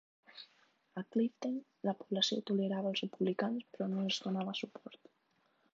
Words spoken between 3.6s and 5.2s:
però no els donava suport.